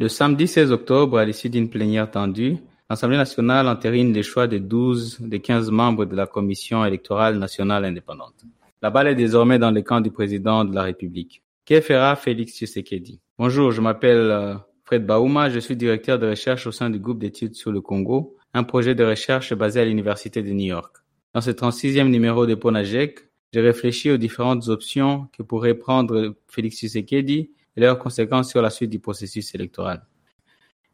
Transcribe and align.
Le 0.00 0.08
samedi 0.08 0.48
16 0.48 0.72
octobre, 0.72 1.18
à 1.18 1.26
l'issue 1.26 1.50
d'une 1.50 1.68
plénière 1.68 2.10
tendue, 2.10 2.56
l'Assemblée 2.88 3.18
nationale 3.18 3.68
entérine 3.68 4.14
les 4.14 4.22
choix 4.22 4.46
des 4.46 4.58
12 4.58 5.18
des 5.20 5.40
15 5.40 5.70
membres 5.70 6.06
de 6.06 6.16
la 6.16 6.26
Commission 6.26 6.82
électorale 6.86 7.38
nationale 7.38 7.84
indépendante. 7.84 8.46
La 8.80 8.88
balle 8.88 9.08
est 9.08 9.14
désormais 9.14 9.58
dans 9.58 9.70
le 9.70 9.82
camp 9.82 10.00
du 10.00 10.10
président 10.10 10.64
de 10.64 10.74
la 10.74 10.84
République. 10.84 11.42
Que 11.66 11.82
fera 11.82 12.16
Félix 12.16 12.54
Tshisekedi? 12.54 13.20
Bonjour, 13.38 13.72
je 13.72 13.82
m'appelle 13.82 14.30
euh, 14.30 14.54
Fred 14.84 15.04
Baouma, 15.04 15.50
je 15.50 15.58
suis 15.58 15.76
directeur 15.76 16.18
de 16.18 16.30
recherche 16.30 16.66
au 16.66 16.72
sein 16.72 16.88
du 16.88 16.98
groupe 16.98 17.18
d'études 17.18 17.54
sur 17.54 17.70
le 17.70 17.82
Congo, 17.82 18.38
un 18.54 18.64
projet 18.64 18.94
de 18.94 19.04
recherche 19.04 19.52
basé 19.52 19.82
à 19.82 19.84
l'Université 19.84 20.42
de 20.42 20.48
New 20.48 20.64
York. 20.64 20.96
Dans 21.34 21.42
ce 21.42 21.50
36e 21.50 22.08
numéro 22.08 22.46
de 22.46 22.54
Ponajek, 22.54 23.18
j'ai 23.52 23.60
réfléchi 23.60 24.10
aux 24.10 24.16
différentes 24.16 24.66
options 24.68 25.28
que 25.36 25.42
pourrait 25.42 25.74
prendre 25.74 26.36
Félix 26.48 26.78
Tshisekedi 26.78 27.50
et 27.76 27.80
leurs 27.80 27.98
conséquences 27.98 28.50
sur 28.50 28.62
la 28.62 28.70
suite 28.70 28.90
du 28.90 28.98
processus 28.98 29.54
électoral. 29.54 30.02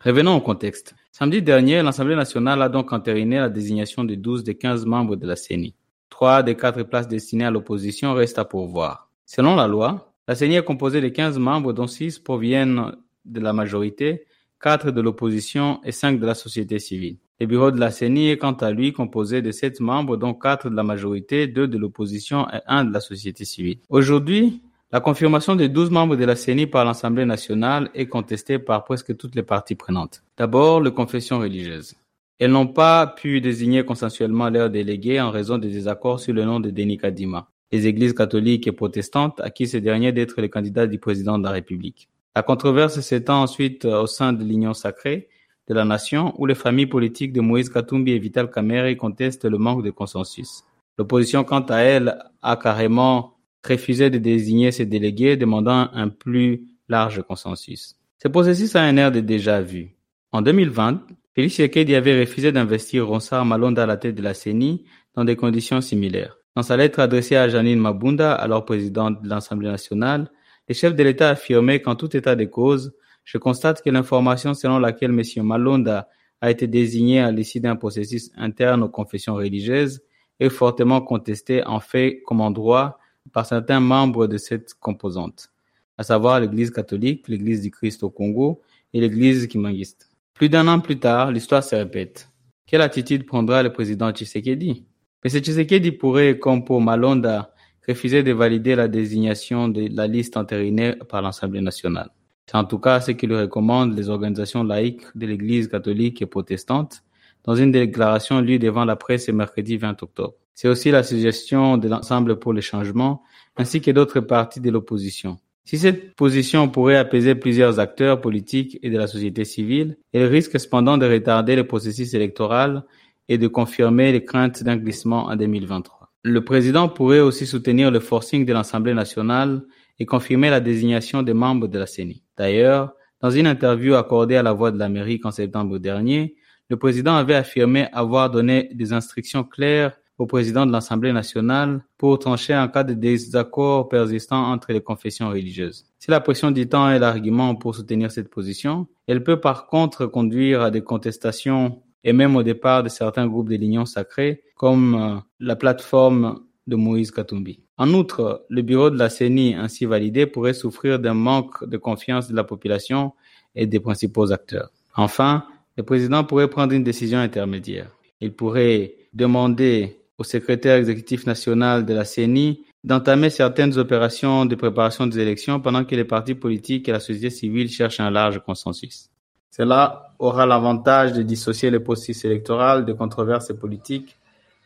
Revenons 0.00 0.36
au 0.36 0.40
contexte. 0.40 0.94
Samedi 1.12 1.40
dernier, 1.40 1.82
l'Assemblée 1.82 2.16
nationale 2.16 2.60
a 2.60 2.68
donc 2.68 2.92
entériné 2.92 3.38
la 3.38 3.48
désignation 3.48 4.04
de 4.04 4.14
12 4.14 4.44
des 4.44 4.54
15 4.54 4.84
membres 4.84 5.16
de 5.16 5.26
la 5.26 5.36
CENI. 5.36 5.74
Trois 6.10 6.42
des 6.42 6.56
quatre 6.56 6.82
places 6.82 7.08
destinées 7.08 7.46
à 7.46 7.50
l'opposition 7.50 8.12
restent 8.12 8.38
à 8.38 8.44
pourvoir. 8.44 9.08
Selon 9.24 9.56
la 9.56 9.66
loi, 9.66 10.12
la 10.28 10.34
CENI 10.34 10.56
est 10.56 10.64
composée 10.64 11.00
de 11.00 11.08
15 11.08 11.38
membres 11.38 11.72
dont 11.72 11.86
6 11.86 12.18
proviennent 12.18 12.92
de 13.24 13.40
la 13.40 13.52
majorité, 13.52 14.26
4 14.60 14.90
de 14.90 15.00
l'opposition 15.00 15.80
et 15.84 15.92
5 15.92 16.20
de 16.20 16.26
la 16.26 16.34
société 16.34 16.78
civile. 16.78 17.16
Le 17.40 17.46
bureau 17.46 17.70
de 17.70 17.80
la 17.80 17.90
CENI 17.90 18.30
est 18.30 18.38
quant 18.38 18.52
à 18.52 18.70
lui 18.70 18.92
composé 18.92 19.42
de 19.42 19.50
7 19.50 19.80
membres 19.80 20.16
dont 20.16 20.34
4 20.34 20.70
de 20.70 20.76
la 20.76 20.82
majorité, 20.82 21.46
2 21.46 21.66
de 21.66 21.78
l'opposition 21.78 22.46
et 22.50 22.60
1 22.66 22.84
de 22.84 22.92
la 22.92 23.00
société 23.00 23.44
civile. 23.44 23.78
Aujourd'hui, 23.88 24.62
la 24.94 25.00
confirmation 25.00 25.56
des 25.56 25.68
12 25.68 25.90
membres 25.90 26.14
de 26.14 26.24
la 26.24 26.36
CENI 26.36 26.68
par 26.68 26.84
l'Assemblée 26.84 27.24
nationale 27.24 27.90
est 27.96 28.06
contestée 28.06 28.60
par 28.60 28.84
presque 28.84 29.16
toutes 29.16 29.34
les 29.34 29.42
parties 29.42 29.74
prenantes. 29.74 30.22
D'abord, 30.36 30.80
les 30.80 30.92
confessions 30.92 31.40
religieuses. 31.40 31.96
Elles 32.38 32.52
n'ont 32.52 32.68
pas 32.68 33.08
pu 33.08 33.40
désigner 33.40 33.84
consensuellement 33.84 34.48
leurs 34.50 34.70
délégués 34.70 35.20
en 35.20 35.32
raison 35.32 35.58
des 35.58 35.68
désaccords 35.68 36.20
sur 36.20 36.32
le 36.32 36.44
nom 36.44 36.60
de 36.60 36.70
Denis 36.70 36.96
Kadima. 36.96 37.48
Les 37.72 37.88
églises 37.88 38.12
catholiques 38.12 38.68
et 38.68 38.72
protestantes 38.72 39.40
acquis 39.40 39.66
ce 39.66 39.78
dernier 39.78 40.12
d'être 40.12 40.40
le 40.40 40.46
candidat 40.46 40.86
du 40.86 41.00
président 41.00 41.40
de 41.40 41.42
la 41.42 41.50
République. 41.50 42.08
La 42.36 42.44
controverse 42.44 43.00
s'étend 43.00 43.42
ensuite 43.42 43.86
au 43.86 44.06
sein 44.06 44.32
de 44.32 44.44
l'Union 44.44 44.74
sacrée 44.74 45.26
de 45.66 45.74
la 45.74 45.84
nation 45.84 46.34
où 46.38 46.46
les 46.46 46.54
familles 46.54 46.86
politiques 46.86 47.32
de 47.32 47.40
Moïse 47.40 47.68
Katumbi 47.68 48.12
et 48.12 48.20
Vital 48.20 48.48
Kamerhe 48.48 48.96
contestent 48.96 49.46
le 49.46 49.58
manque 49.58 49.82
de 49.82 49.90
consensus. 49.90 50.62
L'opposition, 50.98 51.42
quant 51.42 51.66
à 51.68 51.78
elle, 51.78 52.16
a 52.42 52.56
carrément 52.56 53.33
refusé 53.66 54.10
de 54.10 54.18
désigner 54.18 54.72
ses 54.72 54.86
délégués, 54.86 55.36
demandant 55.36 55.88
un 55.92 56.08
plus 56.08 56.64
large 56.88 57.22
consensus. 57.22 57.96
Ce 58.22 58.28
processus 58.28 58.76
a 58.76 58.82
un 58.82 58.96
air 58.96 59.12
de 59.12 59.20
déjà 59.20 59.60
vu. 59.60 59.96
En 60.32 60.42
2020, 60.42 61.02
Félix 61.34 61.54
Tshisekedi 61.54 61.94
avait 61.94 62.20
refusé 62.20 62.52
d'investir 62.52 63.06
Ronsard 63.06 63.44
Malonda 63.44 63.82
à 63.82 63.86
la 63.86 63.96
tête 63.96 64.14
de 64.14 64.22
la 64.22 64.34
CENI 64.34 64.84
dans 65.14 65.24
des 65.24 65.36
conditions 65.36 65.80
similaires. 65.80 66.36
Dans 66.56 66.62
sa 66.62 66.76
lettre 66.76 67.00
adressée 67.00 67.36
à 67.36 67.48
Janine 67.48 67.80
Mabunda, 67.80 68.32
alors 68.32 68.64
présidente 68.64 69.22
de 69.22 69.28
l'Assemblée 69.28 69.68
nationale, 69.68 70.30
le 70.68 70.74
chef 70.74 70.94
de 70.94 71.02
l'État 71.02 71.30
affirmait 71.30 71.80
qu'en 71.80 71.96
tout 71.96 72.16
état 72.16 72.36
de 72.36 72.44
cause, 72.44 72.94
je 73.24 73.38
constate 73.38 73.82
que 73.82 73.90
l'information 73.90 74.54
selon 74.54 74.78
laquelle 74.78 75.10
M. 75.10 75.44
Malonda 75.44 76.08
a 76.40 76.50
été 76.50 76.66
désigné 76.66 77.20
à 77.20 77.30
l'issue 77.30 77.60
d'un 77.60 77.74
processus 77.74 78.30
interne 78.36 78.82
aux 78.82 78.88
confessions 78.88 79.34
religieuses 79.34 80.02
est 80.40 80.48
fortement 80.48 81.00
contestée 81.00 81.64
en 81.64 81.80
fait 81.80 82.22
comme 82.26 82.40
en 82.40 82.50
droit 82.50 82.98
par 83.32 83.46
certains 83.46 83.80
membres 83.80 84.26
de 84.26 84.38
cette 84.38 84.74
composante, 84.74 85.50
à 85.98 86.02
savoir 86.02 86.40
l'Église 86.40 86.70
catholique, 86.70 87.28
l'Église 87.28 87.62
du 87.62 87.70
Christ 87.70 88.02
au 88.02 88.10
Congo 88.10 88.62
et 88.92 89.00
l'Église 89.00 89.46
kimangiste. 89.46 90.10
Plus 90.34 90.48
d'un 90.48 90.66
an 90.68 90.80
plus 90.80 90.98
tard, 90.98 91.30
l'histoire 91.30 91.62
se 91.62 91.76
répète. 91.76 92.28
Quelle 92.66 92.80
attitude 92.80 93.26
prendra 93.26 93.62
le 93.62 93.72
président 93.72 94.10
Tshisekedi? 94.10 94.84
M. 95.22 95.30
Tshisekedi 95.30 95.92
pourrait, 95.92 96.38
comme 96.38 96.64
pour 96.64 96.80
Malonda, 96.80 97.54
refuser 97.86 98.22
de 98.22 98.32
valider 98.32 98.74
la 98.74 98.88
désignation 98.88 99.68
de 99.68 99.88
la 99.94 100.06
liste 100.06 100.36
entérinée 100.36 100.94
par 101.08 101.22
l'Assemblée 101.22 101.60
nationale. 101.60 102.10
C'est 102.46 102.56
en 102.56 102.64
tout 102.64 102.78
cas 102.78 103.00
ce 103.00 103.12
que 103.12 103.26
lui 103.26 103.36
recommandent 103.36 103.96
les 103.96 104.08
organisations 104.08 104.64
laïques 104.64 105.04
de 105.14 105.26
l'Église 105.26 105.68
catholique 105.68 106.20
et 106.22 106.26
protestante 106.26 107.02
dans 107.44 107.54
une 107.54 107.72
déclaration 107.72 108.40
lue 108.40 108.58
devant 108.58 108.84
la 108.84 108.96
presse 108.96 109.26
ce 109.26 109.32
mercredi 109.32 109.76
20 109.76 110.02
octobre. 110.02 110.34
C'est 110.54 110.68
aussi 110.68 110.90
la 110.90 111.02
suggestion 111.02 111.76
de 111.76 111.88
l'Ensemble 111.88 112.38
pour 112.38 112.52
le 112.52 112.60
changement 112.60 113.22
ainsi 113.56 113.80
que 113.80 113.90
d'autres 113.90 114.20
partis 114.20 114.60
de 114.60 114.70
l'opposition. 114.70 115.38
Si 115.64 115.78
cette 115.78 116.14
position 116.14 116.68
pourrait 116.68 116.96
apaiser 116.96 117.34
plusieurs 117.34 117.80
acteurs 117.80 118.20
politiques 118.20 118.78
et 118.82 118.90
de 118.90 118.98
la 118.98 119.06
société 119.06 119.44
civile, 119.44 119.96
elle 120.12 120.26
risque 120.26 120.60
cependant 120.60 120.98
de 120.98 121.06
retarder 121.06 121.56
le 121.56 121.66
processus 121.66 122.12
électoral 122.14 122.84
et 123.28 123.38
de 123.38 123.48
confirmer 123.48 124.12
les 124.12 124.24
craintes 124.24 124.62
d'un 124.62 124.76
glissement 124.76 125.26
en 125.26 125.36
2023. 125.36 126.12
Le 126.22 126.44
président 126.44 126.88
pourrait 126.88 127.20
aussi 127.20 127.46
soutenir 127.46 127.90
le 127.90 128.00
forcing 128.00 128.44
de 128.44 128.52
l'Assemblée 128.52 128.94
nationale 128.94 129.62
et 129.98 130.06
confirmer 130.06 130.50
la 130.50 130.60
désignation 130.60 131.22
des 131.22 131.34
membres 131.34 131.68
de 131.68 131.78
la 131.78 131.86
CENI. 131.86 132.22
D'ailleurs, 132.36 132.92
dans 133.20 133.30
une 133.30 133.46
interview 133.46 133.94
accordée 133.94 134.36
à 134.36 134.42
la 134.42 134.52
Voix 134.52 134.70
de 134.70 134.78
l'Amérique 134.78 135.24
en 135.24 135.30
septembre 135.30 135.78
dernier, 135.78 136.34
le 136.68 136.76
président 136.76 137.14
avait 137.14 137.34
affirmé 137.34 137.86
avoir 137.92 138.30
donné 138.30 138.70
des 138.74 138.92
instructions 138.92 139.44
claires 139.44 139.96
au 140.18 140.26
président 140.26 140.64
de 140.66 140.72
l'Assemblée 140.72 141.12
nationale 141.12 141.84
pour 141.98 142.18
trancher 142.18 142.56
en 142.56 142.68
cas 142.68 142.84
de 142.84 142.94
désaccord 142.94 143.88
persistant 143.88 144.52
entre 144.52 144.72
les 144.72 144.80
confessions 144.80 145.28
religieuses. 145.28 145.86
Si 145.98 146.10
la 146.10 146.20
pression 146.20 146.50
du 146.50 146.68
temps 146.68 146.88
est 146.88 146.98
l'argument 146.98 147.54
pour 147.54 147.74
soutenir 147.74 148.10
cette 148.10 148.30
position, 148.30 148.86
elle 149.06 149.24
peut 149.24 149.40
par 149.40 149.66
contre 149.66 150.06
conduire 150.06 150.62
à 150.62 150.70
des 150.70 150.82
contestations 150.82 151.82
et 152.04 152.12
même 152.12 152.36
au 152.36 152.42
départ 152.42 152.82
de 152.82 152.88
certains 152.88 153.26
groupes 153.26 153.48
de 153.48 153.56
l'Union 153.56 153.86
sacrée, 153.86 154.42
comme 154.56 154.94
euh, 154.94 155.20
la 155.40 155.56
plateforme 155.56 156.40
de 156.66 156.76
Moïse 156.76 157.10
Katumbi. 157.10 157.60
En 157.76 157.92
outre, 157.92 158.44
le 158.48 158.62
bureau 158.62 158.90
de 158.90 158.98
la 158.98 159.08
CENI 159.08 159.54
ainsi 159.54 159.86
validé 159.86 160.26
pourrait 160.26 160.54
souffrir 160.54 160.98
d'un 160.98 161.14
manque 161.14 161.64
de 161.64 161.76
confiance 161.76 162.28
de 162.28 162.36
la 162.36 162.44
population 162.44 163.12
et 163.54 163.66
des 163.66 163.80
principaux 163.80 164.32
acteurs. 164.32 164.70
Enfin, 164.94 165.44
le 165.76 165.82
président 165.82 166.24
pourrait 166.24 166.48
prendre 166.48 166.72
une 166.72 166.84
décision 166.84 167.18
intermédiaire. 167.18 167.90
Il 168.20 168.32
pourrait 168.32 168.94
demander 169.12 169.98
au 170.18 170.24
secrétaire 170.24 170.76
exécutif 170.76 171.26
national 171.26 171.84
de 171.84 171.94
la 171.94 172.04
CENI 172.04 172.64
d'entamer 172.84 173.30
certaines 173.30 173.78
opérations 173.78 174.46
de 174.46 174.54
préparation 174.54 175.06
des 175.06 175.18
élections 175.18 175.60
pendant 175.60 175.84
que 175.84 175.94
les 175.94 176.04
partis 176.04 176.34
politiques 176.34 176.88
et 176.88 176.92
la 176.92 177.00
société 177.00 177.30
civile 177.30 177.70
cherchent 177.70 178.00
un 178.00 178.10
large 178.10 178.40
consensus. 178.44 179.10
Cela 179.50 180.14
aura 180.18 180.46
l'avantage 180.46 181.12
de 181.12 181.22
dissocier 181.22 181.70
le 181.70 181.82
processus 181.82 182.24
électoral 182.24 182.84
de 182.84 182.92
controverses 182.92 183.52
politiques 183.54 184.16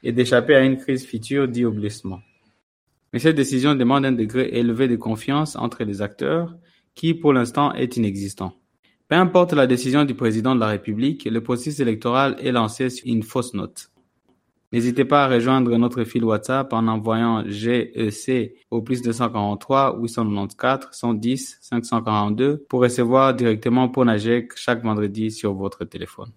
et 0.03 0.13
d'échapper 0.13 0.55
à 0.55 0.61
une 0.61 0.79
crise 0.79 1.05
future 1.05 1.47
glissement. 1.47 2.21
Mais 3.13 3.19
cette 3.19 3.37
décision 3.37 3.75
demande 3.75 4.05
un 4.05 4.13
degré 4.13 4.51
élevé 4.53 4.89
de 4.89 4.97
confiance 4.97 5.57
entre 5.57 5.85
les 5.85 6.03
acteurs 6.03 6.55
qui, 6.95 7.15
pour 7.15 7.33
l'instant, 7.33 7.73
est 7.75 7.97
inexistant. 7.97 8.53
Peu 9.09 9.17
importe 9.17 9.53
la 9.55 9.67
décision 9.67 10.05
du 10.05 10.15
président 10.15 10.55
de 10.55 10.61
la 10.61 10.67
République, 10.67 11.25
le 11.25 11.41
processus 11.41 11.81
électoral 11.81 12.37
est 12.41 12.53
lancé 12.53 12.91
sur 12.91 13.07
une 13.07 13.23
fausse 13.23 13.55
note. 13.55 13.91
N'hésitez 14.71 15.07
pas 15.07 15.25
à 15.25 15.29
rejoindre 15.29 15.75
notre 15.79 16.05
fil 16.05 16.25
WhatsApp 16.25 16.73
en 16.75 16.89
envoyant 16.89 17.43
GEC 17.47 18.55
au 18.71 18.83
plus 18.83 19.01
243 19.01 19.99
894 19.99 20.89
110 20.93 21.59
542 21.63 22.67
pour 22.69 22.83
recevoir 22.83 23.35
directement 23.35 23.89
Ponajek 23.89 24.53
chaque 24.57 24.85
vendredi 24.85 25.31
sur 25.31 25.55
votre 25.55 25.87
téléphone. 25.87 26.33